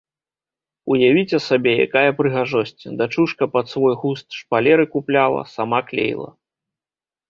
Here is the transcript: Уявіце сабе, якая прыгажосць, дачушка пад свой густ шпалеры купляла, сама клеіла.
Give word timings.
Уявіце 0.95 1.37
сабе, 1.49 1.73
якая 1.87 2.09
прыгажосць, 2.23 2.75
дачушка 3.03 3.43
пад 3.59 3.65
свой 3.75 3.93
густ 4.01 4.27
шпалеры 4.43 4.83
купляла, 4.97 5.49
сама 5.57 5.79
клеіла. 5.91 6.29